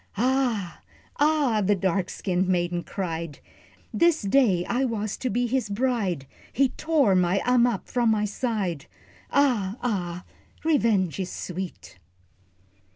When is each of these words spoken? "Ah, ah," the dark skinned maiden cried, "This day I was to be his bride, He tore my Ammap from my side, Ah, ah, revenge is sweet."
"Ah, 0.17 0.81
ah," 1.19 1.61
the 1.63 1.75
dark 1.75 2.09
skinned 2.09 2.47
maiden 2.47 2.81
cried, 2.83 3.37
"This 3.93 4.23
day 4.23 4.65
I 4.65 4.83
was 4.83 5.15
to 5.17 5.29
be 5.29 5.45
his 5.45 5.69
bride, 5.69 6.25
He 6.51 6.69
tore 6.69 7.13
my 7.13 7.39
Ammap 7.45 7.85
from 7.87 8.09
my 8.09 8.25
side, 8.25 8.87
Ah, 9.29 9.77
ah, 9.83 10.23
revenge 10.63 11.19
is 11.19 11.31
sweet." 11.31 11.99